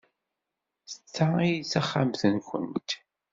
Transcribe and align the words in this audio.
D 0.91 1.05
ta 1.13 1.27
ay 1.43 1.55
d 1.61 1.67
taxxamt-nwent? 1.71 2.89